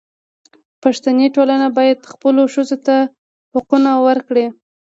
[0.83, 2.95] پښتني ټولنه باید خپلو ښځو ته
[3.53, 4.45] حقونه ورکړي.